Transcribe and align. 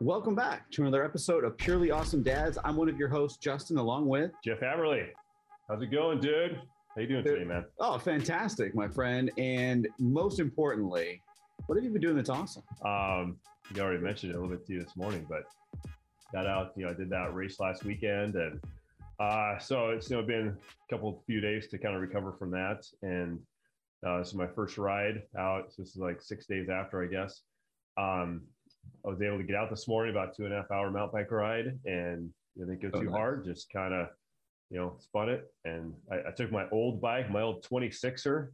Welcome 0.00 0.36
back 0.36 0.70
to 0.70 0.82
another 0.82 1.04
episode 1.04 1.42
of 1.42 1.56
Purely 1.56 1.90
Awesome 1.90 2.22
Dads. 2.22 2.56
I'm 2.64 2.76
one 2.76 2.88
of 2.88 2.96
your 2.96 3.08
hosts, 3.08 3.36
Justin, 3.38 3.78
along 3.78 4.06
with 4.06 4.30
Jeff 4.44 4.60
Aberly. 4.60 5.08
How's 5.68 5.82
it 5.82 5.90
going, 5.90 6.20
dude? 6.20 6.60
How 6.94 7.00
you 7.00 7.08
doing 7.08 7.24
today, 7.24 7.42
man? 7.42 7.64
Oh, 7.80 7.98
fantastic, 7.98 8.76
my 8.76 8.86
friend. 8.86 9.28
And 9.38 9.88
most 9.98 10.38
importantly, 10.38 11.20
what 11.66 11.74
have 11.74 11.84
you 11.84 11.90
been 11.90 12.00
doing 12.00 12.14
that's 12.14 12.28
awesome? 12.30 12.62
Um, 12.84 13.38
you 13.74 13.82
already 13.82 14.00
mentioned 14.00 14.30
it 14.30 14.36
a 14.36 14.40
little 14.40 14.56
bit 14.56 14.64
to 14.68 14.72
you 14.74 14.84
this 14.84 14.96
morning, 14.96 15.26
but 15.28 15.42
got 16.32 16.46
out, 16.46 16.74
you 16.76 16.84
know, 16.84 16.90
I 16.90 16.94
did 16.94 17.10
that 17.10 17.34
race 17.34 17.58
last 17.58 17.84
weekend 17.84 18.36
and 18.36 18.60
uh, 19.18 19.58
so 19.58 19.90
it's 19.90 20.08
you 20.08 20.16
know 20.16 20.22
been 20.22 20.56
a 20.56 20.94
couple 20.94 21.24
few 21.26 21.40
days 21.40 21.66
to 21.68 21.78
kind 21.78 21.96
of 21.96 22.00
recover 22.00 22.32
from 22.38 22.52
that. 22.52 22.86
And 23.02 23.40
uh, 24.06 24.18
this 24.18 24.28
is 24.28 24.34
my 24.34 24.46
first 24.46 24.78
ride 24.78 25.24
out. 25.36 25.72
So 25.72 25.82
this 25.82 25.90
is 25.90 25.96
like 25.96 26.22
six 26.22 26.46
days 26.46 26.68
after, 26.68 27.02
I 27.02 27.06
guess. 27.06 27.40
Um, 27.96 28.42
I 29.04 29.08
was 29.08 29.22
able 29.22 29.38
to 29.38 29.44
get 29.44 29.56
out 29.56 29.70
this 29.70 29.88
morning 29.88 30.14
about 30.14 30.36
two 30.36 30.44
and 30.44 30.52
a 30.52 30.56
half 30.56 30.70
hour 30.70 30.90
mountain 30.90 31.20
bike 31.20 31.30
ride 31.30 31.78
and 31.84 32.30
didn't 32.56 32.82
go 32.82 32.90
oh, 32.92 33.00
too 33.00 33.06
nice. 33.06 33.14
hard, 33.14 33.44
just 33.44 33.70
kind 33.72 33.94
of, 33.94 34.08
you 34.70 34.78
know, 34.78 34.96
spun 34.98 35.28
it. 35.28 35.52
And 35.64 35.94
I, 36.10 36.28
I, 36.28 36.30
took 36.36 36.52
my 36.52 36.68
old 36.70 37.00
bike, 37.00 37.30
my 37.30 37.42
old 37.42 37.64
26er, 37.64 38.48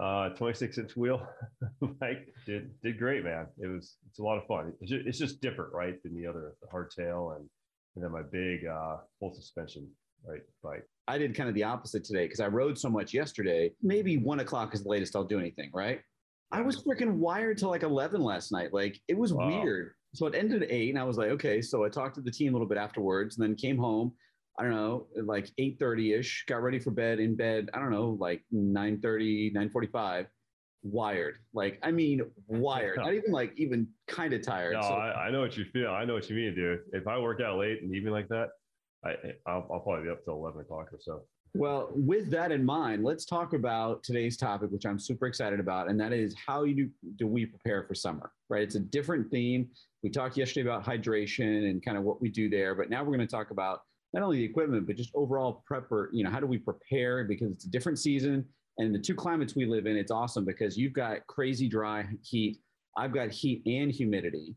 uh, 0.00 0.30
26 0.30 0.78
inch 0.78 0.96
wheel 0.96 1.26
bike 2.00 2.28
did, 2.46 2.70
did 2.82 2.98
great, 2.98 3.24
man. 3.24 3.46
It 3.58 3.68
was, 3.68 3.96
it's 4.08 4.18
a 4.18 4.22
lot 4.22 4.38
of 4.38 4.46
fun. 4.46 4.72
It's 4.80 4.90
just, 4.90 5.06
it's 5.06 5.18
just 5.18 5.40
different, 5.40 5.72
right. 5.72 6.02
Than 6.02 6.14
the 6.14 6.26
other, 6.26 6.54
the 6.60 6.68
hardtail 6.68 7.36
and, 7.36 7.48
and 7.94 8.04
then 8.04 8.12
my 8.12 8.22
big, 8.22 8.66
uh, 8.66 8.96
full 9.18 9.32
suspension, 9.34 9.88
right. 10.26 10.42
Bike. 10.62 10.84
I 11.06 11.16
did 11.16 11.34
kind 11.34 11.48
of 11.48 11.54
the 11.54 11.64
opposite 11.64 12.04
today 12.04 12.26
because 12.26 12.40
I 12.40 12.48
rode 12.48 12.78
so 12.78 12.90
much 12.90 13.14
yesterday. 13.14 13.72
Maybe 13.82 14.18
one 14.18 14.40
o'clock 14.40 14.74
is 14.74 14.82
the 14.82 14.88
latest 14.90 15.16
I'll 15.16 15.24
do 15.24 15.38
anything, 15.38 15.70
right? 15.72 16.00
I 16.50 16.62
was 16.62 16.82
freaking 16.82 17.14
wired 17.14 17.58
till 17.58 17.68
like 17.68 17.82
11 17.82 18.22
last 18.22 18.52
night. 18.52 18.72
Like 18.72 18.98
it 19.08 19.16
was 19.16 19.32
wow. 19.32 19.48
weird. 19.48 19.92
So 20.14 20.26
it 20.26 20.34
ended 20.34 20.62
at 20.62 20.70
eight, 20.70 20.90
and 20.90 20.98
I 20.98 21.04
was 21.04 21.18
like, 21.18 21.28
okay. 21.30 21.60
So 21.60 21.84
I 21.84 21.88
talked 21.88 22.14
to 22.14 22.22
the 22.22 22.30
team 22.30 22.50
a 22.50 22.52
little 22.52 22.68
bit 22.68 22.78
afterwards, 22.78 23.36
and 23.36 23.46
then 23.46 23.54
came 23.54 23.76
home. 23.76 24.12
I 24.58 24.62
don't 24.64 24.74
know, 24.74 25.06
like 25.24 25.50
8:30 25.60 26.18
ish. 26.18 26.44
Got 26.48 26.62
ready 26.62 26.78
for 26.78 26.90
bed. 26.90 27.20
In 27.20 27.36
bed, 27.36 27.68
I 27.74 27.78
don't 27.78 27.90
know, 27.90 28.16
like 28.18 28.42
9:30, 28.52 29.54
9:45. 29.54 30.26
Wired, 30.82 31.38
like 31.52 31.78
I 31.82 31.90
mean, 31.90 32.22
wired. 32.46 32.98
Not 32.98 33.12
even 33.14 33.32
like 33.32 33.52
even 33.56 33.88
kind 34.06 34.32
of 34.32 34.42
tired. 34.42 34.74
No, 34.74 34.82
so, 34.82 34.94
I, 34.94 35.26
I, 35.26 35.30
know 35.30 35.40
what 35.40 35.56
you 35.56 35.64
feel. 35.72 35.90
I 35.90 36.04
know 36.04 36.14
what 36.14 36.30
you 36.30 36.36
mean, 36.36 36.54
dude. 36.54 36.80
If 36.92 37.06
I 37.06 37.18
work 37.18 37.40
out 37.40 37.58
late 37.58 37.82
and 37.82 37.94
even 37.94 38.12
like 38.12 38.28
that, 38.28 38.48
I 39.04 39.10
I'll, 39.46 39.68
I'll 39.72 39.80
probably 39.80 40.04
be 40.04 40.10
up 40.10 40.24
till 40.24 40.34
11 40.34 40.60
o'clock 40.62 40.92
or 40.92 40.98
so. 41.00 41.22
Well, 41.54 41.90
with 41.94 42.30
that 42.30 42.52
in 42.52 42.64
mind, 42.64 43.04
let's 43.04 43.24
talk 43.24 43.52
about 43.52 44.02
today's 44.02 44.36
topic, 44.36 44.70
which 44.70 44.86
I'm 44.86 44.98
super 44.98 45.26
excited 45.26 45.60
about, 45.60 45.88
and 45.88 45.98
that 46.00 46.12
is 46.12 46.34
how 46.34 46.64
you 46.64 46.74
do, 46.74 46.90
do 47.16 47.26
we 47.26 47.46
prepare 47.46 47.84
for 47.84 47.94
summer, 47.94 48.30
right? 48.48 48.62
It's 48.62 48.74
a 48.74 48.80
different 48.80 49.30
theme. 49.30 49.68
We 50.02 50.10
talked 50.10 50.36
yesterday 50.36 50.68
about 50.68 50.84
hydration 50.84 51.68
and 51.70 51.84
kind 51.84 51.96
of 51.96 52.04
what 52.04 52.20
we 52.20 52.28
do 52.28 52.48
there, 52.48 52.74
but 52.74 52.90
now 52.90 53.02
we're 53.02 53.16
going 53.16 53.20
to 53.20 53.26
talk 53.26 53.50
about 53.50 53.80
not 54.12 54.22
only 54.22 54.38
the 54.38 54.44
equipment, 54.44 54.86
but 54.86 54.96
just 54.96 55.10
overall 55.14 55.64
prepper, 55.70 56.08
you 56.12 56.24
know, 56.24 56.30
how 56.30 56.40
do 56.40 56.46
we 56.46 56.58
prepare 56.58 57.24
because 57.24 57.50
it's 57.50 57.64
a 57.64 57.70
different 57.70 57.98
season 57.98 58.44
and 58.78 58.94
the 58.94 58.98
two 58.98 59.14
climates 59.14 59.56
we 59.56 59.66
live 59.66 59.86
in, 59.86 59.96
it's 59.96 60.12
awesome 60.12 60.44
because 60.44 60.78
you've 60.78 60.92
got 60.92 61.26
crazy 61.26 61.68
dry 61.68 62.06
heat. 62.22 62.58
I've 62.96 63.12
got 63.12 63.30
heat 63.30 63.62
and 63.66 63.90
humidity. 63.90 64.54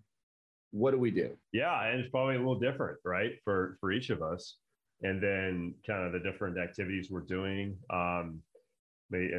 What 0.72 0.92
do 0.92 1.00
we 1.00 1.12
do? 1.12 1.36
Yeah, 1.52 1.88
and 1.88 2.00
it's 2.00 2.09
probably 2.09 2.36
a 2.36 2.38
little 2.38 2.59
different, 2.59 2.97
right? 3.03 3.31
For 3.44 3.78
for 3.81 3.92
each 3.92 4.09
of 4.09 4.22
us 4.22 4.58
and 5.03 5.21
then 5.21 5.73
kind 5.85 6.05
of 6.05 6.13
the 6.13 6.19
different 6.19 6.57
activities 6.57 7.09
we're 7.09 7.21
doing 7.21 7.77
um, 7.89 8.41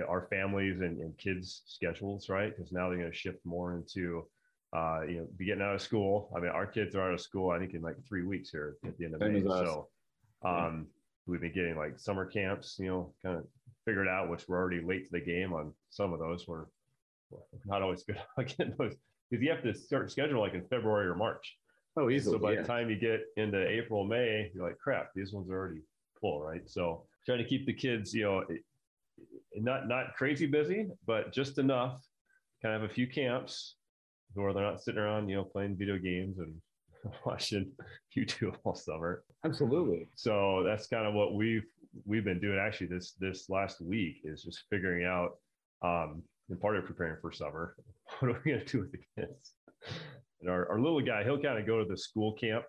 our 0.09 0.27
families 0.29 0.81
and, 0.81 1.01
and 1.01 1.17
kids 1.19 1.63
schedules 1.67 2.29
right? 2.29 2.55
Because 2.55 2.73
now 2.73 2.89
they're 2.89 2.99
going 2.99 3.11
to 3.11 3.17
shift 3.17 3.39
more 3.45 3.75
into 3.75 4.27
uh, 4.75 5.01
you 5.09 5.17
know 5.19 5.27
be 5.37 5.47
getting 5.47 5.63
out 5.63 5.75
of 5.75 5.83
school. 5.83 6.31
I 6.37 6.41
mean 6.41 6.51
our 6.51 6.67
kids 6.67 6.95
are 6.95 7.03
out 7.03 7.15
of 7.15 7.21
school 7.21 7.51
i 7.51 7.59
think 7.59 7.75
in 7.75 7.83
like 7.83 7.97
three 8.09 8.25
weeks 8.25 8.51
here 8.51 8.77
at 8.87 8.97
the 8.99 9.05
end 9.05 9.15
of 9.15 9.21
may. 9.21 9.43
so 9.43 9.89
um, 10.45 10.87
we've 11.27 11.41
been 11.41 11.53
getting 11.53 11.77
like 11.77 11.99
summer 11.99 12.25
camps 12.27 12.77
you 12.79 12.87
know 12.87 13.15
kind 13.23 13.39
of 13.39 13.45
figured 13.85 14.09
out 14.09 14.31
which 14.31 14.49
we're 14.49 14.59
already 14.59 14.81
late 14.81 15.05
to 15.05 15.11
the 15.13 15.21
game 15.21 15.53
on 15.53 15.73
some 15.91 16.13
of 16.13 16.19
those. 16.19 16.47
We're, 16.47 16.67
we're 17.31 17.41
not 17.67 17.83
always 17.83 18.03
good 18.03 18.19
at 18.39 18.57
getting 18.57 18.75
those 18.79 18.95
because 19.31 19.43
you 19.43 19.51
have 19.51 19.63
to 19.63 19.75
start 19.75 20.11
schedule 20.11 20.41
like 20.41 20.55
in 20.55 20.65
february 20.69 21.07
or 21.07 21.15
march 21.15 21.57
Oh, 21.97 22.11
easily. 22.11 22.37
So 22.37 22.43
by 22.43 22.53
yeah. 22.53 22.63
the 22.63 22.67
time 22.67 22.89
you 22.89 22.97
get 22.97 23.21
into 23.37 23.67
April, 23.67 24.05
May, 24.05 24.51
you're 24.55 24.67
like, 24.67 24.79
crap, 24.79 25.11
these 25.15 25.33
ones 25.33 25.51
are 25.51 25.59
already 25.59 25.83
full, 26.21 26.43
right? 26.43 26.63
So 26.67 27.05
trying 27.27 27.39
to 27.39 27.45
keep 27.45 27.67
the 27.67 27.73
kids, 27.73 28.15
you 28.15 28.25
know, 28.25 28.45
not 29.57 29.89
not 29.89 30.15
crazy 30.17 30.47
busy, 30.47 30.89
but 31.07 31.33
just 31.33 31.59
enough. 31.59 32.01
Kind 32.63 32.75
of 32.75 32.83
have 32.83 32.91
a 32.91 32.95
few 32.95 33.07
camps 33.07 33.77
where 34.35 34.53
they're 34.53 34.63
not 34.63 34.81
sitting 34.81 35.01
around, 35.01 35.29
you 35.29 35.37
know, 35.37 35.45
playing 35.45 35.77
video 35.77 35.99
games 35.99 36.39
and 36.39 36.55
watching 37.27 37.71
YouTube 38.17 38.55
all 38.65 38.75
summer. 38.75 39.25
Absolutely. 39.45 40.09
So 40.15 40.63
that's 40.65 40.87
kind 40.87 41.07
of 41.07 41.15
what 41.15 41.35
we've 41.35 41.67
we've 42.07 42.25
been 42.25 42.41
doing 42.41 42.59
actually 42.59 42.87
this 42.87 43.13
this 43.21 43.51
last 43.51 43.83
week 43.83 44.21
is 44.25 44.43
just 44.43 44.65
figuring 44.71 45.05
out 45.05 45.33
um 45.83 46.23
and 46.49 46.59
part 46.59 46.77
of 46.77 46.87
preparing 46.87 47.17
for 47.21 47.33
summer. 47.33 47.77
What 48.19 48.31
are 48.31 48.41
we 48.45 48.53
gonna 48.53 48.65
do 48.65 48.81
with 48.81 48.93
the 48.93 48.99
kids? 49.17 49.55
And 50.43 50.51
our, 50.51 50.69
our 50.71 50.81
little 50.81 51.01
guy, 51.01 51.25
he'll 51.25 51.41
kind 51.41 51.59
of 51.59 51.67
go 51.67 51.79
to 51.79 51.89
the 51.89 51.97
school 51.97 52.35
camp. 52.35 52.65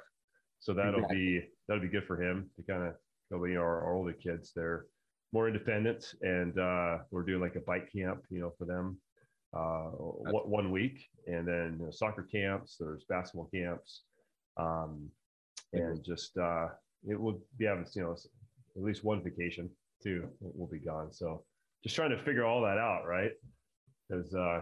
So 0.59 0.73
that'll 0.73 1.01
exactly. 1.01 1.17
be 1.17 1.41
that'll 1.67 1.83
be 1.83 1.89
good 1.89 2.05
for 2.05 2.21
him 2.21 2.49
to 2.55 2.63
kind 2.63 2.83
of 2.83 2.93
go, 3.31 3.43
you 3.45 3.55
know, 3.55 3.61
our, 3.61 3.83
our 3.83 3.93
older 3.95 4.13
kids, 4.13 4.53
they're 4.55 4.85
more 5.33 5.47
independent 5.47 6.05
and 6.21 6.57
uh, 6.59 6.99
we're 7.11 7.23
doing 7.23 7.41
like 7.41 7.55
a 7.55 7.61
bike 7.61 7.89
camp, 7.91 8.23
you 8.29 8.39
know, 8.39 8.53
for 8.57 8.65
them 8.65 8.97
uh, 9.53 9.89
one 9.89 10.71
week. 10.71 11.05
And 11.27 11.47
then 11.47 11.77
you 11.79 11.85
know, 11.85 11.91
soccer 11.91 12.23
camps, 12.23 12.77
there's 12.79 13.03
basketball 13.09 13.49
camps. 13.53 14.03
Um, 14.57 15.09
and 15.73 16.03
just 16.03 16.37
uh, 16.37 16.67
it 17.07 17.19
will 17.19 17.41
be 17.57 17.65
having, 17.65 17.85
you 17.95 18.03
know, 18.03 18.15
at 18.75 18.81
least 18.81 19.03
one 19.03 19.23
vacation 19.23 19.69
too 20.01 20.29
will 20.39 20.67
be 20.67 20.79
gone. 20.79 21.11
So 21.11 21.43
just 21.83 21.95
trying 21.95 22.11
to 22.11 22.23
figure 22.23 22.45
all 22.45 22.61
that 22.61 22.77
out, 22.77 23.05
right? 23.07 23.31
Because 24.07 24.33
uh, 24.35 24.61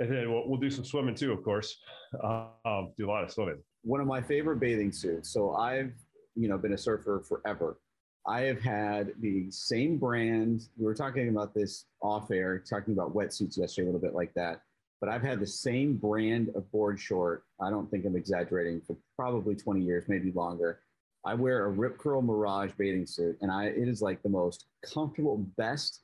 and 0.00 0.10
then 0.10 0.32
we'll, 0.32 0.48
we'll 0.48 0.58
do 0.58 0.70
some 0.70 0.84
swimming 0.84 1.14
too, 1.14 1.32
of 1.32 1.44
course. 1.44 1.76
Um, 2.24 2.92
do 2.98 3.06
a 3.06 3.10
lot 3.10 3.22
of 3.22 3.30
swimming. 3.30 3.58
One 3.82 4.00
of 4.00 4.06
my 4.06 4.20
favorite 4.20 4.58
bathing 4.58 4.90
suits. 4.90 5.30
So 5.30 5.54
I've, 5.54 5.92
you 6.34 6.48
know, 6.48 6.58
been 6.58 6.72
a 6.72 6.78
surfer 6.78 7.22
forever. 7.28 7.78
I 8.26 8.40
have 8.42 8.60
had 8.60 9.12
the 9.20 9.50
same 9.50 9.96
brand. 9.96 10.62
We 10.76 10.86
were 10.86 10.94
talking 10.94 11.28
about 11.28 11.54
this 11.54 11.86
off 12.02 12.30
air, 12.30 12.58
talking 12.58 12.94
about 12.94 13.14
wetsuits 13.14 13.56
yesterday, 13.56 13.88
a 13.88 13.92
little 13.92 14.00
bit 14.00 14.14
like 14.14 14.34
that. 14.34 14.62
But 15.00 15.08
I've 15.08 15.22
had 15.22 15.40
the 15.40 15.46
same 15.46 15.96
brand 15.96 16.50
of 16.54 16.70
board 16.72 16.98
short. 16.98 17.44
I 17.60 17.70
don't 17.70 17.90
think 17.90 18.04
I'm 18.04 18.16
exaggerating 18.16 18.80
for 18.80 18.96
probably 19.16 19.54
20 19.54 19.80
years, 19.80 20.04
maybe 20.08 20.32
longer. 20.32 20.80
I 21.24 21.34
wear 21.34 21.66
a 21.66 21.70
Rip 21.70 21.98
Curl 21.98 22.22
Mirage 22.22 22.72
bathing 22.76 23.06
suit, 23.06 23.36
and 23.40 23.50
I 23.50 23.66
it 23.66 23.88
is 23.88 24.02
like 24.02 24.22
the 24.22 24.28
most 24.28 24.66
comfortable, 24.82 25.38
best 25.56 26.00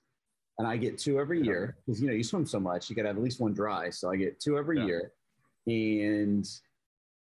and 0.59 0.67
I 0.67 0.77
get 0.77 0.99
two 0.99 1.21
every 1.21 1.43
year 1.43 1.77
because 1.85 2.01
you 2.01 2.09
know 2.09 2.15
you 2.15 2.25
swim 2.25 2.47
so 2.47 2.61
much, 2.61 2.89
you 2.89 2.97
got 2.97 3.03
to 3.03 3.09
have 3.09 3.17
at 3.17 3.23
least 3.23 3.41
one 3.41 3.53
dry. 3.53 3.91
So 3.91 4.11
I 4.11 4.17
get 4.17 4.41
two 4.41 4.57
every 4.59 4.79
yeah. 4.79 4.87
year, 4.87 5.13
and 5.67 6.47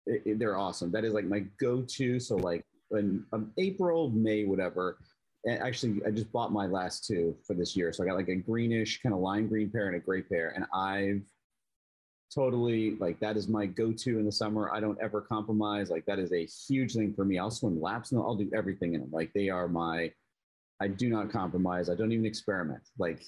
it, 0.06 0.22
it, 0.24 0.38
they're 0.38 0.56
awesome. 0.56 0.90
That 0.90 1.04
is 1.04 1.14
like 1.14 1.24
my 1.24 1.40
go-to. 1.60 2.18
So 2.18 2.36
like 2.36 2.64
in 2.90 3.24
um, 3.32 3.52
April, 3.58 4.10
May, 4.10 4.44
whatever. 4.44 4.98
And 5.44 5.60
actually, 5.60 6.00
I 6.06 6.10
just 6.10 6.30
bought 6.32 6.52
my 6.52 6.66
last 6.66 7.04
two 7.04 7.36
for 7.44 7.54
this 7.54 7.76
year. 7.76 7.92
So 7.92 8.04
I 8.04 8.06
got 8.06 8.16
like 8.16 8.28
a 8.28 8.36
greenish 8.36 9.00
kind 9.02 9.14
of 9.14 9.20
lime 9.20 9.48
green 9.48 9.70
pair 9.70 9.86
and 9.86 9.96
a 9.96 10.00
gray 10.00 10.22
pair, 10.22 10.52
and 10.54 10.66
I've 10.74 11.22
totally 12.34 12.96
like 12.96 13.20
that 13.20 13.36
is 13.36 13.48
my 13.48 13.66
go-to 13.66 14.18
in 14.18 14.24
the 14.24 14.32
summer. 14.32 14.70
I 14.72 14.80
don't 14.80 14.98
ever 15.00 15.20
compromise. 15.20 15.90
Like 15.90 16.06
that 16.06 16.18
is 16.18 16.32
a 16.32 16.46
huge 16.46 16.94
thing 16.94 17.12
for 17.14 17.24
me. 17.24 17.38
I'll 17.38 17.50
swim 17.50 17.80
laps 17.80 18.12
and 18.12 18.20
I'll 18.20 18.34
do 18.34 18.50
everything 18.54 18.94
in 18.94 19.00
them. 19.00 19.10
Like 19.12 19.32
they 19.34 19.48
are 19.48 19.68
my 19.68 20.12
I 20.82 20.88
do 20.88 21.08
not 21.08 21.30
compromise. 21.30 21.88
I 21.88 21.94
don't 21.94 22.10
even 22.10 22.26
experiment. 22.26 22.82
Like, 22.98 23.22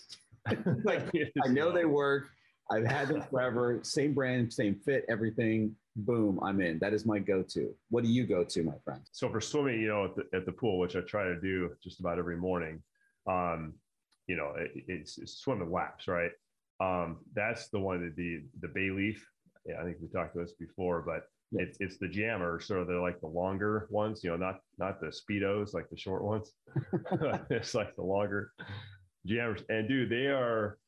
like 0.84 1.08
I 1.44 1.48
know 1.48 1.70
they 1.70 1.84
work. 1.84 2.24
I've 2.70 2.84
had 2.84 3.08
them 3.08 3.22
forever. 3.22 3.78
Same 3.82 4.12
brand, 4.12 4.52
same 4.52 4.74
fit, 4.74 5.04
everything. 5.08 5.76
Boom, 5.94 6.40
I'm 6.42 6.60
in. 6.60 6.80
That 6.80 6.92
is 6.92 7.06
my 7.06 7.20
go-to. 7.20 7.72
What 7.90 8.02
do 8.02 8.10
you 8.10 8.26
go 8.26 8.42
to, 8.42 8.62
my 8.64 8.74
friend? 8.84 9.02
So 9.12 9.28
for 9.28 9.40
swimming, 9.40 9.80
you 9.80 9.86
know, 9.86 10.06
at 10.06 10.16
the, 10.16 10.24
at 10.36 10.46
the 10.46 10.52
pool, 10.52 10.80
which 10.80 10.96
I 10.96 11.00
try 11.02 11.24
to 11.24 11.40
do 11.40 11.70
just 11.82 12.00
about 12.00 12.18
every 12.18 12.36
morning, 12.36 12.82
um, 13.28 13.74
you 14.26 14.36
know, 14.36 14.54
it, 14.56 14.72
it's, 14.88 15.18
it's 15.18 15.38
swimming 15.38 15.70
laps, 15.70 16.08
right? 16.08 16.32
Um, 16.80 17.18
that's 17.34 17.68
the 17.68 17.78
one 17.78 18.00
that 18.00 18.16
the 18.16 18.42
the 18.60 18.66
bay 18.66 18.90
leaf. 18.90 19.24
Yeah, 19.66 19.80
I 19.80 19.84
think 19.84 19.96
we 20.00 20.08
talked 20.08 20.34
about 20.34 20.46
this 20.46 20.54
before, 20.58 21.02
but 21.02 21.24
it's 21.52 21.78
it's 21.80 21.98
the 21.98 22.08
jammer, 22.08 22.60
so 22.60 22.84
they're 22.84 23.00
like 23.00 23.20
the 23.20 23.26
longer 23.26 23.86
ones, 23.90 24.22
you 24.22 24.30
know, 24.30 24.36
not 24.36 24.60
not 24.78 25.00
the 25.00 25.06
speedos, 25.06 25.72
like 25.72 25.88
the 25.90 25.96
short 25.96 26.22
ones. 26.22 26.52
it's 27.50 27.74
like 27.74 27.94
the 27.96 28.02
longer 28.02 28.52
jammers. 29.26 29.62
And 29.68 29.88
dude, 29.88 30.10
they 30.10 30.26
are 30.26 30.78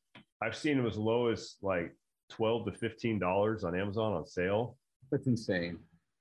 I've 0.41 0.55
seen 0.55 0.77
them 0.77 0.85
as 0.85 0.97
low 0.97 1.27
as 1.27 1.55
like 1.61 1.95
twelve 2.29 2.65
to 2.65 2.71
fifteen 2.71 3.19
dollars 3.19 3.63
on 3.63 3.79
Amazon 3.79 4.13
on 4.13 4.27
sale. 4.27 4.77
That's 5.11 5.27
insane. 5.27 5.79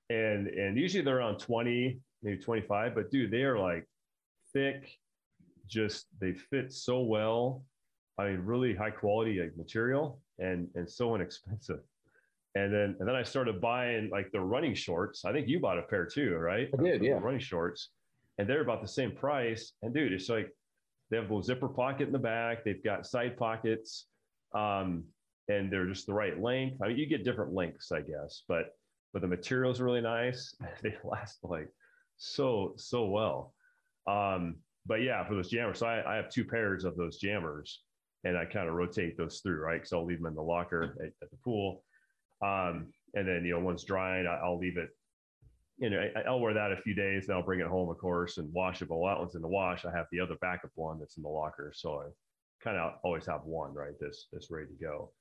And 0.08 0.46
and 0.48 0.78
usually 0.78 1.02
they're 1.02 1.18
around 1.18 1.38
20, 1.38 1.98
maybe 2.22 2.40
25, 2.40 2.94
but 2.94 3.10
dude, 3.10 3.32
they 3.32 3.42
are 3.42 3.58
like 3.58 3.84
thick, 4.52 4.96
just 5.66 6.06
they 6.20 6.32
fit 6.32 6.72
so 6.72 7.00
well. 7.00 7.64
I 8.16 8.28
mean, 8.28 8.40
really 8.40 8.74
high 8.74 8.90
quality 8.90 9.40
like 9.40 9.56
material 9.56 10.20
and 10.38 10.68
and 10.74 10.88
so 10.88 11.14
inexpensive 11.16 11.80
And 12.56 12.72
then 12.72 12.96
and 12.98 13.06
then 13.06 13.14
I 13.14 13.22
started 13.22 13.60
buying 13.60 14.08
like 14.10 14.32
the 14.32 14.40
running 14.40 14.74
shorts. 14.74 15.26
I 15.26 15.32
think 15.32 15.46
you 15.46 15.60
bought 15.60 15.78
a 15.78 15.82
pair 15.82 16.06
too, 16.06 16.36
right? 16.36 16.70
I 16.72 16.82
did, 16.82 17.02
yeah. 17.02 17.18
Running 17.20 17.38
shorts, 17.38 17.90
and 18.38 18.48
they're 18.48 18.62
about 18.62 18.80
the 18.80 18.88
same 18.88 19.12
price. 19.12 19.72
And 19.82 19.92
dude, 19.92 20.12
it's 20.12 20.30
like 20.30 20.48
they 21.10 21.18
have 21.18 21.26
a 21.26 21.28
little 21.28 21.42
zipper 21.42 21.68
pocket 21.68 22.06
in 22.06 22.12
the 22.12 22.18
back. 22.18 22.64
They've 22.64 22.82
got 22.82 23.06
side 23.06 23.36
pockets, 23.36 24.06
um, 24.54 25.04
and 25.48 25.70
they're 25.70 25.86
just 25.86 26.06
the 26.06 26.14
right 26.14 26.40
length. 26.40 26.80
I 26.82 26.88
mean, 26.88 26.96
you 26.96 27.04
get 27.04 27.24
different 27.24 27.52
lengths, 27.52 27.92
I 27.92 28.00
guess, 28.00 28.44
but 28.48 28.74
but 29.12 29.20
the 29.20 29.28
material's 29.28 29.82
really 29.82 30.00
nice. 30.00 30.54
they 30.82 30.94
last 31.04 31.38
like 31.42 31.68
so 32.16 32.72
so 32.78 33.04
well. 33.04 33.52
Um, 34.06 34.56
but 34.86 35.02
yeah, 35.02 35.26
for 35.28 35.34
those 35.34 35.50
jammers, 35.50 35.80
so 35.80 35.86
I, 35.88 36.14
I 36.14 36.16
have 36.16 36.30
two 36.30 36.44
pairs 36.44 36.84
of 36.84 36.96
those 36.96 37.18
jammers, 37.18 37.82
and 38.24 38.38
I 38.38 38.46
kind 38.46 38.66
of 38.66 38.74
rotate 38.76 39.18
those 39.18 39.40
through, 39.40 39.60
right? 39.60 39.74
Because 39.74 39.92
I'll 39.92 40.06
leave 40.06 40.18
them 40.18 40.26
in 40.28 40.34
the 40.34 40.42
locker 40.42 40.96
at, 41.00 41.12
at 41.22 41.30
the 41.30 41.36
pool, 41.44 41.82
um, 42.42 42.86
and 43.14 43.26
then 43.26 43.42
you 43.44 43.52
know 43.52 43.60
once 43.60 43.84
drying, 43.84 44.26
I, 44.26 44.48
will 44.48 44.58
leave 44.58 44.76
it. 44.76 44.90
You 45.78 45.90
know, 45.90 46.00
I, 46.26 46.30
will 46.30 46.40
wear 46.40 46.54
that 46.54 46.72
a 46.72 46.76
few 46.76 46.94
days, 46.94 47.28
and 47.28 47.36
I'll 47.36 47.44
bring 47.44 47.60
it 47.60 47.66
home, 47.66 47.90
of 47.90 47.98
course, 47.98 48.38
and 48.38 48.52
wash 48.52 48.82
it. 48.82 48.88
But 48.88 48.96
while 48.96 49.14
that 49.14 49.20
one's 49.20 49.34
in 49.34 49.42
the 49.42 49.48
wash, 49.48 49.84
I 49.84 49.96
have 49.96 50.06
the 50.10 50.20
other 50.20 50.36
backup 50.40 50.70
one 50.74 50.98
that's 50.98 51.16
in 51.16 51.22
the 51.22 51.28
locker, 51.28 51.72
so 51.74 52.00
I 52.00 52.06
kind 52.62 52.76
of 52.76 52.94
always 53.04 53.26
have 53.26 53.42
one, 53.44 53.74
right? 53.74 53.98
This 54.00 54.28
this 54.32 54.48
ready 54.50 54.66
to 54.66 54.84
go. 54.84 55.12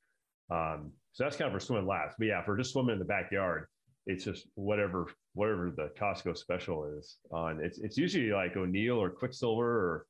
Um, 0.52 0.92
so 1.14 1.24
that's 1.24 1.38
kind 1.38 1.48
of 1.48 1.60
for 1.60 1.66
swimming 1.66 1.88
laps. 1.88 2.16
But 2.18 2.28
yeah, 2.28 2.44
for 2.44 2.58
just 2.58 2.74
swimming 2.74 2.94
in 2.94 3.00
the 3.00 3.06
backyard, 3.06 3.68
it's 4.06 4.24
just 4.24 4.48
whatever 4.56 5.08
whatever 5.34 5.72
the 5.76 5.90
Costco 6.00 6.38
special 6.38 6.86
is 6.98 7.18
on. 7.32 7.60
It's 7.64 7.80
it's 7.80 7.98
usually 7.98 8.32
like 8.32 8.56
O'Neill 8.56 9.02
or 9.02 9.10
Quiksilver 9.10 9.66
or 9.66 10.06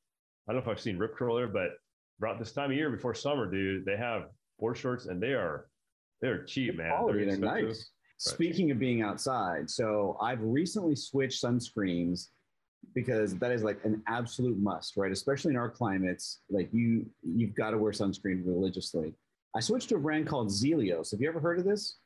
I 0.47 0.53
don't 0.53 0.63
know 0.63 0.71
if 0.71 0.77
I've 0.77 0.81
seen 0.81 0.97
Rip 0.97 1.15
Curler, 1.15 1.47
but 1.47 1.69
about 2.19 2.39
this 2.39 2.51
time 2.51 2.71
of 2.71 2.77
year 2.77 2.89
before 2.89 3.13
summer, 3.13 3.49
dude, 3.49 3.85
they 3.85 3.97
have 3.97 4.23
board 4.59 4.77
shorts 4.77 5.05
and 5.05 5.21
they 5.21 5.33
are 5.33 5.67
they're 6.25 6.43
cheap, 6.43 6.75
man. 6.75 6.91
Quality, 6.91 7.25
they're, 7.25 7.37
they're 7.37 7.45
nice. 7.45 7.63
Right. 7.63 7.77
Speaking 8.17 8.71
of 8.71 8.79
being 8.79 9.01
outside, 9.01 9.69
so 9.69 10.17
I've 10.21 10.41
recently 10.41 10.95
switched 10.95 11.43
sunscreens 11.43 12.29
because 12.93 13.35
that 13.37 13.51
is 13.51 13.63
like 13.63 13.83
an 13.83 14.01
absolute 14.07 14.57
must, 14.57 14.95
right? 14.95 15.11
Especially 15.11 15.51
in 15.51 15.57
our 15.57 15.69
climates, 15.69 16.39
like 16.49 16.69
you 16.71 17.05
you've 17.23 17.55
got 17.55 17.71
to 17.71 17.77
wear 17.77 17.91
sunscreen 17.91 18.43
religiously. 18.45 19.13
I 19.55 19.59
switched 19.59 19.89
to 19.89 19.95
a 19.95 19.99
brand 19.99 20.27
called 20.27 20.49
Zealios. 20.49 21.11
Have 21.11 21.21
you 21.21 21.27
ever 21.27 21.39
heard 21.39 21.59
of 21.59 21.65
this? 21.65 21.97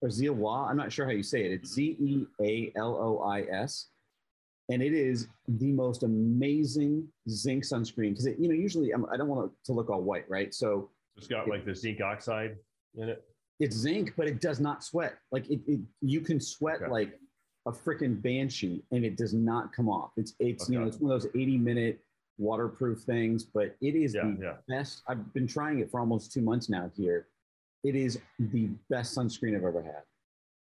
or 0.00 0.08
Zealois. 0.08 0.68
I'm 0.68 0.76
not 0.76 0.92
sure 0.92 1.06
how 1.06 1.12
you 1.12 1.22
say 1.22 1.44
it. 1.44 1.52
It's 1.52 1.72
Z 1.72 1.96
E 2.00 2.24
A 2.40 2.72
L 2.76 2.96
O 2.96 3.22
I 3.22 3.42
S. 3.42 3.88
And 4.70 4.82
it 4.82 4.92
is 4.92 5.28
the 5.46 5.72
most 5.72 6.02
amazing 6.02 7.08
zinc 7.28 7.64
sunscreen 7.64 8.10
because 8.10 8.26
it, 8.26 8.38
you 8.38 8.48
know 8.48 8.54
usually 8.54 8.92
I'm, 8.92 9.06
I 9.06 9.12
do 9.12 9.18
not 9.18 9.28
want 9.28 9.50
it 9.50 9.64
to 9.64 9.72
look 9.72 9.88
all 9.88 10.02
white, 10.02 10.28
right? 10.28 10.52
So 10.52 10.90
it's 11.16 11.26
got 11.26 11.46
it, 11.46 11.50
like 11.50 11.64
the 11.64 11.74
zinc 11.74 12.00
oxide 12.00 12.56
in 12.96 13.08
it. 13.08 13.24
It's 13.60 13.76
zinc, 13.76 14.14
but 14.16 14.28
it 14.28 14.40
does 14.40 14.60
not 14.60 14.84
sweat. 14.84 15.18
Like 15.32 15.48
it, 15.50 15.60
it 15.66 15.80
you 16.00 16.20
can 16.20 16.40
sweat 16.40 16.82
okay. 16.82 16.90
like 16.90 17.20
a 17.66 17.72
freaking 17.72 18.20
banshee, 18.20 18.84
and 18.92 19.04
it 19.04 19.16
does 19.16 19.34
not 19.34 19.72
come 19.72 19.88
off. 19.88 20.12
It's 20.16 20.34
it's 20.38 20.64
okay. 20.64 20.72
you 20.72 20.80
know 20.80 20.86
it's 20.86 20.98
one 20.98 21.12
of 21.12 21.20
those 21.20 21.30
80 21.34 21.58
minute 21.58 22.00
waterproof 22.38 23.00
things, 23.00 23.44
but 23.44 23.76
it 23.80 23.94
is 23.94 24.14
yeah, 24.14 24.22
the 24.22 24.38
yeah. 24.40 24.54
best. 24.68 25.02
I've 25.08 25.32
been 25.34 25.46
trying 25.46 25.80
it 25.80 25.90
for 25.90 26.00
almost 26.00 26.32
two 26.32 26.40
months 26.40 26.68
now 26.68 26.90
here, 26.96 27.26
it 27.84 27.94
is 27.94 28.18
the 28.38 28.70
best 28.88 29.16
sunscreen 29.16 29.56
I've 29.56 29.64
ever 29.64 29.82
had. 29.82 30.02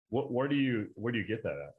What, 0.10 0.32
where 0.32 0.48
do 0.48 0.56
you 0.56 0.88
where 0.96 1.12
do 1.12 1.20
you 1.20 1.28
get 1.28 1.44
that 1.44 1.54
at? 1.54 1.76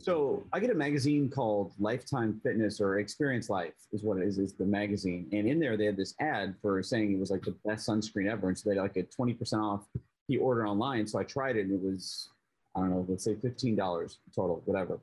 So 0.00 0.44
I 0.52 0.60
get 0.60 0.70
a 0.70 0.74
magazine 0.74 1.30
called 1.30 1.72
Lifetime 1.78 2.40
Fitness 2.42 2.80
or 2.80 2.98
Experience 2.98 3.48
Life 3.48 3.72
is 3.92 4.02
what 4.02 4.18
it 4.18 4.24
is, 4.24 4.38
is 4.38 4.52
the 4.52 4.66
magazine. 4.66 5.28
And 5.32 5.46
in 5.46 5.58
there 5.58 5.76
they 5.76 5.86
had 5.86 5.96
this 5.96 6.14
ad 6.20 6.56
for 6.60 6.82
saying 6.82 7.12
it 7.12 7.18
was 7.18 7.30
like 7.30 7.42
the 7.42 7.56
best 7.64 7.88
sunscreen 7.88 8.30
ever. 8.30 8.48
And 8.48 8.58
so 8.58 8.68
they 8.68 8.76
had 8.76 8.82
like 8.82 8.96
a 8.96 9.04
20% 9.04 9.62
off 9.62 9.86
the 10.30 10.38
order 10.38 10.66
online. 10.66 11.06
So 11.06 11.18
I 11.18 11.24
tried 11.24 11.56
it 11.56 11.66
and 11.66 11.72
it 11.72 11.80
was, 11.80 12.30
I 12.74 12.80
don't 12.80 12.90
know, 12.90 13.04
let's 13.08 13.24
say 13.24 13.34
$15 13.34 14.16
total, 14.34 14.62
whatever. 14.64 15.00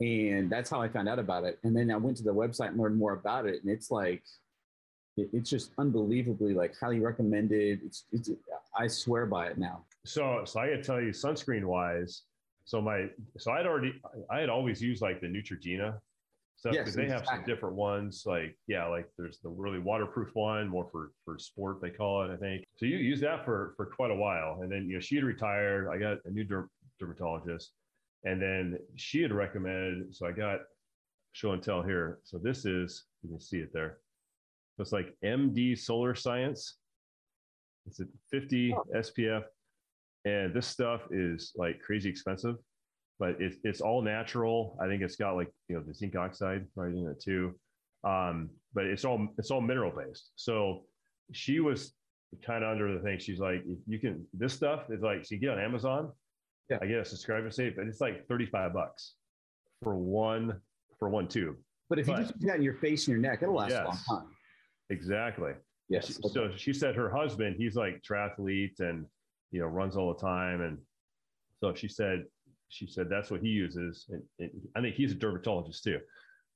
And 0.00 0.48
that's 0.50 0.70
how 0.70 0.80
I 0.80 0.88
found 0.88 1.08
out 1.08 1.18
about 1.18 1.44
it. 1.44 1.58
And 1.64 1.74
then 1.74 1.90
I 1.90 1.96
went 1.96 2.18
to 2.18 2.22
the 2.22 2.34
website 2.34 2.68
and 2.68 2.78
learned 2.78 2.96
more 2.96 3.14
about 3.14 3.46
it. 3.46 3.62
And 3.62 3.72
it's 3.72 3.90
like 3.90 4.22
it, 5.16 5.30
it's 5.32 5.50
just 5.50 5.72
unbelievably 5.78 6.54
like 6.54 6.74
highly 6.78 7.00
recommended. 7.00 7.80
It's, 7.84 8.04
it's 8.12 8.30
I 8.78 8.86
swear 8.86 9.26
by 9.26 9.48
it 9.48 9.58
now. 9.58 9.84
So 10.04 10.42
so 10.44 10.60
I 10.60 10.68
gotta 10.68 10.82
tell 10.82 11.00
you, 11.00 11.10
sunscreen 11.10 11.64
wise. 11.64 12.22
So 12.64 12.80
my 12.80 13.08
so 13.38 13.50
I'd 13.50 13.66
already 13.66 14.00
I 14.30 14.38
had 14.38 14.50
always 14.50 14.80
used 14.80 15.02
like 15.02 15.20
the 15.20 15.26
Neutrogena 15.26 15.98
stuff 16.58 16.72
because 16.72 16.88
yes, 16.88 16.96
they 16.96 17.02
exactly. 17.04 17.28
have 17.30 17.38
some 17.38 17.46
different 17.46 17.76
ones. 17.76 18.24
Like 18.26 18.56
yeah, 18.66 18.86
like 18.86 19.08
there's 19.16 19.38
the 19.38 19.48
really 19.48 19.78
waterproof 19.78 20.30
one, 20.34 20.68
more 20.68 20.88
for 20.90 21.12
for 21.24 21.38
sport 21.38 21.80
they 21.80 21.90
call 21.90 22.24
it, 22.24 22.32
I 22.32 22.36
think. 22.36 22.64
So 22.76 22.86
you 22.86 22.96
use 22.96 23.20
that 23.20 23.44
for 23.44 23.74
for 23.76 23.86
quite 23.86 24.10
a 24.10 24.16
while, 24.16 24.60
and 24.62 24.70
then 24.70 24.86
you 24.88 24.94
know 24.94 25.00
she 25.00 25.14
had 25.14 25.24
retired. 25.24 25.88
I 25.88 25.98
got 25.98 26.18
a 26.24 26.30
new 26.30 26.44
derm- 26.44 26.68
dermatologist, 26.98 27.72
and 28.24 28.42
then 28.42 28.78
she 28.96 29.22
had 29.22 29.32
recommended. 29.32 30.14
So 30.14 30.26
I 30.26 30.32
got 30.32 30.60
show 31.32 31.52
and 31.52 31.62
tell 31.62 31.82
here. 31.82 32.18
So 32.24 32.38
this 32.38 32.64
is 32.64 33.04
you 33.22 33.30
can 33.30 33.40
see 33.40 33.58
it 33.58 33.72
there. 33.72 33.98
So 34.76 34.82
it's 34.82 34.92
like 34.92 35.14
MD 35.24 35.78
Solar 35.78 36.14
Science. 36.14 36.76
It's 37.86 38.00
a 38.00 38.04
50 38.30 38.74
oh. 38.74 38.84
SPF, 38.96 39.44
and 40.24 40.52
this 40.52 40.66
stuff 40.66 41.02
is 41.10 41.52
like 41.56 41.80
crazy 41.80 42.10
expensive, 42.10 42.56
but 43.18 43.36
it's 43.40 43.56
it's 43.64 43.80
all 43.80 44.02
natural. 44.02 44.78
I 44.80 44.86
think 44.86 45.02
it's 45.02 45.16
got 45.16 45.36
like 45.36 45.50
you 45.68 45.76
know 45.76 45.82
the 45.82 45.94
zinc 45.94 46.16
oxide 46.16 46.66
right 46.76 46.92
in 46.92 47.06
it 47.08 47.20
too, 47.20 47.54
um, 48.04 48.50
but 48.74 48.84
it's 48.84 49.04
all 49.04 49.28
it's 49.38 49.50
all 49.50 49.60
mineral 49.60 49.92
based. 49.96 50.30
So 50.36 50.84
she 51.32 51.60
was 51.60 51.92
kind 52.44 52.64
of 52.64 52.70
under 52.70 52.94
the 52.94 53.00
thing. 53.00 53.18
She's 53.18 53.38
like, 53.40 53.64
you 53.86 53.98
can 53.98 54.26
this 54.32 54.52
stuff 54.52 54.90
is 54.90 55.02
like 55.02 55.24
so 55.24 55.34
you 55.34 55.40
get 55.40 55.50
on 55.50 55.58
Amazon. 55.58 56.12
Yeah. 56.70 56.78
I 56.82 56.86
get 56.86 56.98
a 56.98 57.04
subscriber 57.04 57.50
save, 57.50 57.76
but 57.76 57.86
it's 57.86 58.00
like 58.00 58.26
35 58.28 58.74
bucks 58.74 59.14
for 59.82 59.96
one 59.96 60.60
for 60.98 61.08
one 61.08 61.26
tube. 61.26 61.56
But 61.88 61.98
if 61.98 62.06
but, 62.06 62.18
you 62.18 62.24
just 62.24 62.38
put 62.38 62.46
that 62.46 62.56
in 62.56 62.62
your 62.62 62.74
face 62.74 63.08
and 63.08 63.12
your 63.12 63.22
neck, 63.22 63.42
it'll 63.42 63.54
last 63.54 63.70
yes. 63.70 63.80
a 63.80 63.84
long 63.84 63.98
time. 64.08 64.30
Exactly. 64.90 65.52
Yes. 65.88 66.06
She, 66.06 66.12
so 66.12 66.50
she 66.56 66.72
said 66.72 66.94
her 66.94 67.10
husband, 67.10 67.56
he's 67.58 67.74
like 67.74 68.02
triathlete 68.08 68.80
and 68.80 69.06
you 69.50 69.60
know 69.60 69.66
runs 69.66 69.96
all 69.96 70.12
the 70.12 70.20
time, 70.20 70.60
and 70.60 70.78
so 71.60 71.74
she 71.74 71.88
said 71.88 72.24
she 72.68 72.86
said 72.86 73.08
that's 73.08 73.30
what 73.30 73.40
he 73.40 73.48
uses, 73.48 74.06
and, 74.10 74.22
and 74.38 74.50
I 74.76 74.80
think 74.80 74.94
he's 74.94 75.12
a 75.12 75.16
dermatologist 75.16 75.84
too. 75.84 76.00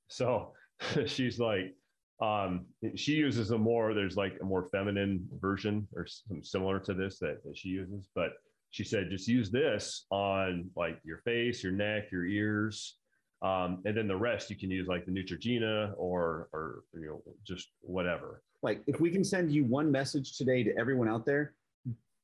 So 0.07 0.53
she's 1.05 1.39
like, 1.39 1.75
um, 2.21 2.65
she 2.95 3.13
uses 3.13 3.51
a 3.51 3.57
more 3.57 3.93
there's 3.93 4.15
like 4.15 4.37
a 4.41 4.45
more 4.45 4.69
feminine 4.71 5.27
version 5.39 5.87
or 5.95 6.05
some 6.05 6.43
similar 6.43 6.79
to 6.79 6.93
this 6.93 7.19
that, 7.19 7.43
that 7.43 7.57
she 7.57 7.69
uses, 7.69 8.07
but 8.15 8.33
she 8.69 8.83
said 8.83 9.09
just 9.09 9.27
use 9.27 9.51
this 9.51 10.05
on 10.09 10.69
like 10.75 10.99
your 11.03 11.17
face, 11.19 11.63
your 11.63 11.73
neck, 11.73 12.11
your 12.11 12.25
ears, 12.25 12.97
um, 13.41 13.81
and 13.85 13.95
then 13.95 14.07
the 14.07 14.15
rest 14.15 14.49
you 14.49 14.55
can 14.55 14.71
use 14.71 14.87
like 14.87 15.05
the 15.05 15.11
Neutrogena 15.11 15.93
or 15.97 16.47
or 16.53 16.83
you 16.93 17.07
know 17.07 17.21
just 17.45 17.69
whatever. 17.81 18.41
Like 18.61 18.81
if 18.87 19.01
we 19.01 19.11
can 19.11 19.23
send 19.23 19.51
you 19.51 19.65
one 19.65 19.91
message 19.91 20.37
today 20.37 20.63
to 20.63 20.77
everyone 20.77 21.09
out 21.09 21.25
there, 21.25 21.53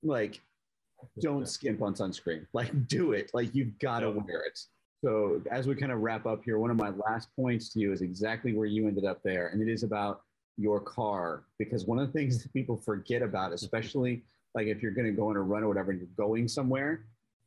like 0.01 0.41
don't 1.21 1.47
skimp 1.47 1.81
on 1.81 1.93
sunscreen. 1.93 2.45
Like 2.53 2.87
do 2.87 3.13
it. 3.13 3.31
Like 3.33 3.53
you've 3.53 3.77
got 3.79 4.01
to 4.01 4.11
wear 4.11 4.41
it. 4.41 4.59
So 5.03 5.41
as 5.49 5.67
we 5.67 5.75
kind 5.75 5.91
of 5.91 5.99
wrap 5.99 6.25
up 6.25 6.43
here, 6.43 6.59
one 6.59 6.71
of 6.71 6.77
my 6.77 6.89
last 6.89 7.29
points 7.35 7.69
to 7.73 7.79
you 7.79 7.93
is 7.93 8.01
exactly 8.01 8.53
where 8.53 8.65
you 8.65 8.87
ended 8.87 9.05
up 9.05 9.21
there, 9.23 9.47
and 9.47 9.61
it 9.61 9.71
is 9.71 9.83
about 9.83 10.21
your 10.57 10.81
car 10.81 11.43
because 11.57 11.85
one 11.85 11.99
of 11.99 12.07
the 12.07 12.13
things 12.13 12.43
that 12.43 12.51
people 12.51 12.77
forget 12.77 13.21
about, 13.21 13.53
especially 13.53 14.23
like 14.55 14.67
if 14.67 14.81
you're 14.81 14.91
going 14.91 15.07
to 15.07 15.13
go 15.13 15.29
on 15.29 15.35
a 15.35 15.41
run 15.41 15.63
or 15.63 15.67
whatever, 15.67 15.91
and 15.91 15.99
you're 15.99 16.09
going 16.17 16.47
somewhere, 16.47 17.05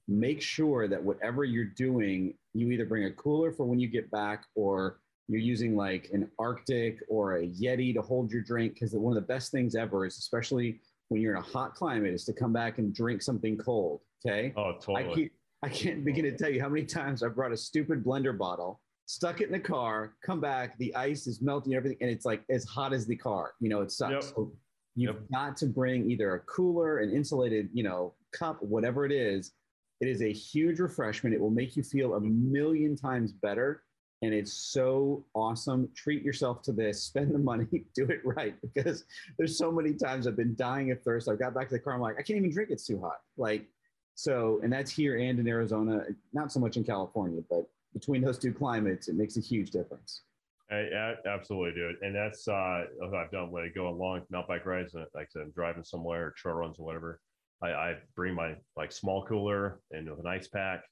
make 0.09 0.40
sure 0.40 0.88
that 0.88 1.02
whatever 1.02 1.44
you're 1.44 1.64
doing, 1.64 2.35
you 2.54 2.71
either 2.71 2.87
bring 2.87 3.04
a 3.04 3.11
cooler 3.11 3.52
for 3.52 3.66
when 3.66 3.78
you 3.78 3.88
get 3.88 4.11
back 4.11 4.44
or 4.54 4.99
you're 5.28 5.40
using 5.40 5.76
like 5.76 6.11
an 6.12 6.28
RTIC 6.40 6.99
or 7.09 7.37
a 7.37 7.49
Yeti 7.49 7.94
to 7.94 8.02
hold 8.02 8.30
your 8.30 8.42
drink. 8.42 8.75
Because 8.75 8.92
one 8.92 9.16
of 9.16 9.23
the 9.23 9.26
best 9.26 9.50
things 9.50 9.75
ever 9.75 10.06
is, 10.06 10.18
especially 10.18 10.80
when 11.12 11.21
you're 11.21 11.37
in 11.37 11.38
a 11.38 11.47
hot 11.47 11.75
climate, 11.75 12.14
is 12.14 12.25
to 12.25 12.33
come 12.33 12.52
back 12.52 12.78
and 12.78 12.95
drink 12.95 13.23
something 13.23 13.57
cold. 13.57 14.00
Okay. 14.26 14.52
Oh, 14.57 14.73
totally. 14.73 15.04
I, 15.04 15.14
keep, 15.14 15.33
I 15.62 15.69
can't 15.69 16.04
begin 16.04 16.25
to 16.25 16.37
tell 16.37 16.50
you 16.50 16.61
how 16.61 16.69
many 16.69 16.87
times 16.87 17.23
I've 17.23 17.35
brought 17.35 17.52
a 17.52 17.57
stupid 17.57 18.04
blender 18.04 18.37
bottle, 18.37 18.81
stuck 19.07 19.40
it 19.40 19.47
in 19.47 19.52
the 19.52 19.61
car, 19.61 20.14
come 20.25 20.40
back, 20.40 20.78
the 20.78 20.95
ice 20.95 21.26
is 21.26 21.42
melting, 21.42 21.75
everything, 21.75 21.99
and 22.00 22.11
it's 22.11 22.25
like 22.25 22.42
as 22.50 22.64
hot 22.64 22.92
as 22.92 23.07
the 23.07 23.16
car. 23.16 23.52
You 23.61 23.69
know, 23.69 23.83
it 23.83 23.90
sucks. 23.90 24.12
Yep. 24.12 24.23
So 24.23 24.52
you've 24.95 25.16
yep. 25.16 25.31
got 25.33 25.57
to 25.59 25.66
bring 25.66 26.11
either 26.11 26.35
a 26.35 26.40
cooler, 26.40 26.99
an 26.99 27.12
insulated, 27.12 27.69
you 27.73 27.83
know, 27.83 28.14
cup, 28.33 28.62
whatever 28.62 29.04
it 29.04 29.12
is, 29.12 29.52
it 30.00 30.09
is 30.09 30.23
a 30.23 30.33
huge 30.33 30.81
refreshment. 30.81 31.35
It 31.35 31.40
will 31.40 31.50
make 31.50 31.76
you 31.76 31.83
feel 31.83 32.14
a 32.14 32.21
million 32.21 32.97
times 32.97 33.33
better. 33.33 33.85
And 34.23 34.33
it's 34.33 34.52
so 34.52 35.25
awesome. 35.35 35.88
Treat 35.95 36.23
yourself 36.23 36.62
to 36.62 36.73
this, 36.73 37.02
spend 37.02 37.35
the 37.35 37.38
money, 37.38 37.67
do 37.95 38.05
it 38.07 38.21
right. 38.25 38.55
Because 38.62 39.05
there's 39.37 39.59
so 39.59 39.71
many 39.71 39.95
times 39.95 40.26
I've 40.26 40.37
been 40.37 40.55
dying 40.55 40.91
of 40.93 41.02
thirst. 41.02 41.29
I've 41.29 41.38
got 41.38 41.55
back 41.55 41.69
to 41.69 41.75
the 41.75 41.81
car, 41.81 41.95
I'm 41.95 42.00
like, 42.00 42.14
I 42.19 42.23
can't 42.23 42.38
even 42.38 42.52
drink, 42.52 42.71
it's 42.71 42.87
too 42.87 43.00
hot. 43.00 43.19
Like, 43.37 43.67
so, 44.14 44.61
and 44.62 44.73
that's 44.73 44.91
here 44.91 45.19
and 45.19 45.38
in 45.38 45.49
Arizona, 45.49 46.05
not 46.33 46.52
so 46.52 46.61
much 46.61 46.76
in 46.76 46.85
California, 46.85 47.43
but 47.50 47.69
between 47.93 48.23
those 48.23 48.38
two 48.38 48.52
climates, 48.52 49.09
it 49.09 49.17
makes 49.17 49.37
a 49.37 49.41
huge 49.41 49.71
difference. 49.71 50.23
I, 50.71 50.76
I 50.76 51.14
absolutely 51.26 51.75
do 51.75 51.88
it. 51.88 51.97
And 52.02 52.14
that's, 52.14 52.47
uh, 52.47 52.85
I've 53.05 53.31
done 53.31 53.50
when 53.50 53.64
I 53.64 53.69
go 53.69 53.88
on 53.88 53.99
long 53.99 54.23
mountain 54.31 54.49
bike 54.49 54.67
rides, 54.67 54.95
and 54.95 55.05
like 55.14 55.25
I 55.25 55.29
said, 55.31 55.43
I'm 55.43 55.50
driving 55.50 55.85
somewhere, 55.85 56.33
trail 56.37 56.55
runs 56.55 56.79
or 56.79 56.87
whatever 56.87 57.21
I, 57.62 57.71
I 57.71 57.97
bring 58.17 58.35
my 58.35 58.57
like 58.76 58.93
small 58.93 59.25
cooler 59.25 59.81
and 59.93 60.11
with 60.11 60.19
an 60.19 60.26
ice 60.26 60.49
pack, 60.49 60.83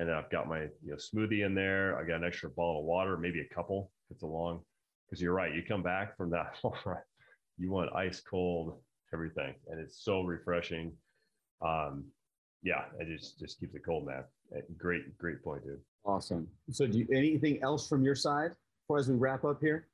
and 0.00 0.08
then 0.08 0.16
I've 0.16 0.30
got 0.30 0.48
my 0.48 0.62
you 0.82 0.90
know 0.90 0.96
smoothie 0.96 1.44
in 1.44 1.54
there. 1.54 1.98
I 1.98 2.04
got 2.04 2.16
an 2.16 2.24
extra 2.24 2.48
bottle 2.48 2.80
of 2.80 2.86
water, 2.86 3.18
maybe 3.18 3.40
a 3.40 3.54
couple 3.54 3.92
if 4.08 4.14
it's 4.14 4.22
a 4.22 4.26
long. 4.26 4.60
Because 5.06 5.20
you're 5.20 5.34
right, 5.34 5.54
you 5.54 5.62
come 5.62 5.82
back 5.82 6.16
from 6.16 6.30
that, 6.30 6.56
you 7.58 7.70
want 7.70 7.94
ice 7.94 8.20
cold 8.20 8.80
everything, 9.12 9.54
and 9.68 9.78
it's 9.78 10.02
so 10.02 10.22
refreshing. 10.22 10.92
Um, 11.60 12.06
yeah, 12.62 12.84
it 12.98 13.14
just 13.14 13.38
just 13.38 13.60
keeps 13.60 13.74
it 13.74 13.82
cold, 13.84 14.06
man. 14.06 14.24
Eh, 14.56 14.60
great, 14.78 15.18
great 15.18 15.44
point, 15.44 15.64
dude. 15.64 15.80
Awesome. 16.06 16.48
So, 16.70 16.86
do 16.86 16.98
you, 16.98 17.06
anything 17.12 17.62
else 17.62 17.86
from 17.86 18.02
your 18.02 18.14
side 18.14 18.52
before 18.84 19.00
as 19.00 19.08
we 19.08 19.16
wrap 19.16 19.44
up 19.44 19.60
here? 19.60 19.86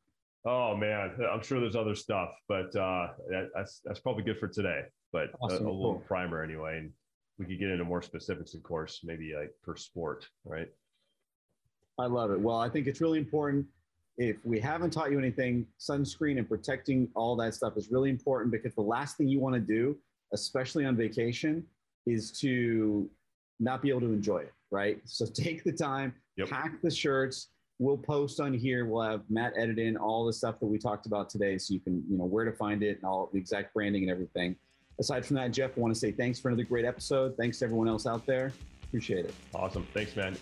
Oh 0.45 0.77
man, 0.77 1.17
I'm 1.33 1.43
sure 1.43 1.59
there's 1.59 1.75
other 1.75 1.97
stuff, 1.97 2.31
but 2.47 2.77
uh, 2.77 3.09
that, 3.29 3.49
that's 3.57 3.81
that's 3.85 3.99
probably 3.99 4.23
good 4.23 4.39
for 4.39 4.47
today. 4.47 4.83
But 5.13 5.31
awesome. 5.41 5.67
a, 5.67 5.69
a, 5.69 5.73
little 5.73 5.95
cool. 5.95 6.05
primer 6.07 6.45
anyway, 6.45 6.79
and 6.79 6.93
we 7.39 7.45
could 7.45 7.59
get 7.59 7.71
into 7.71 7.85
more 7.85 8.03
specifics, 8.03 8.55
of 8.55 8.63
course, 8.63 9.01
maybe 9.05 9.35
like 9.35 9.53
per 9.63 9.77
sport, 9.77 10.27
right? 10.45 10.69
I 11.99 12.07
love 12.07 12.31
it. 12.31 12.41
Well, 12.41 12.59
I 12.59 12.69
think 12.69 12.87
it's 12.87 13.01
really 13.01 13.19
important. 13.19 13.67
If 14.19 14.37
we 14.45 14.59
haven't 14.59 14.91
taught 14.91 15.11
you 15.11 15.19
anything, 15.19 15.67
sunscreen 15.79 16.39
and 16.39 16.49
protecting 16.49 17.09
all 17.15 17.37
that 17.37 17.55
stuff 17.55 17.77
is 17.77 17.91
really 17.91 18.11
important 18.11 18.51
because 18.51 18.75
the 18.75 18.83
last 18.83 19.17
thing 19.17 19.29
you 19.29 19.41
want 19.41 19.55
to 19.55 19.61
do, 19.61 19.97
especially 20.33 20.87
on 20.87 20.97
vacation, 20.97 21.65
is 22.07 22.31
to 22.41 23.09
not 23.61 23.83
be 23.83 23.91
able 23.91 24.01
to 24.01 24.13
enjoy 24.13 24.39
it, 24.39 24.53
right? 24.71 25.01
So 25.05 25.27
take 25.35 25.65
the 25.65 25.73
time, 25.73 26.15
yep. 26.37 26.49
pack 26.49 26.81
the 26.83 26.91
shirts. 26.91 27.49
We'll 27.79 27.99
post 27.99 28.41
on 28.41 28.55
here. 28.55 28.87
We'll 28.87 29.03
have 29.03 29.21
Matt 29.29 29.53
edit 29.55 29.79
in 29.79 29.99
all 29.99 30.25
the 30.25 30.33
stuff 30.33 30.59
that 30.61 30.67
we 30.67 30.79
talked 30.79 31.05
about 31.05 31.29
today 31.29 31.59
so 31.59 31.75
you 31.75 31.81
can, 31.81 32.03
you 32.09 32.17
know, 32.17 32.25
where 32.25 32.47
to 32.47 32.53
find 32.53 32.83
it 32.83 32.97
and 32.97 33.05
all 33.05 33.29
the 33.31 33.39
exact 33.39 33.75
branding 33.75 34.03
and 34.03 34.11
everything. 34.11 34.57
Aside 34.99 35.27
from 35.27 35.37
that, 35.37 35.53
Jeff, 35.53 35.73
I 35.77 35.81
want 35.81 35.93
to 35.93 35.99
say 35.99 36.11
thanks 36.11 36.39
for 36.39 36.49
another 36.49 36.65
great 36.65 36.85
episode. 36.85 37.37
Thanks 37.37 37.59
to 37.59 37.67
everyone 37.67 37.89
else 37.89 38.07
out 38.07 38.25
there. 38.27 38.53
Appreciate 38.85 39.27
it. 39.27 39.35
Awesome. 39.55 39.87
Thanks, 39.93 40.17
man. 40.17 40.37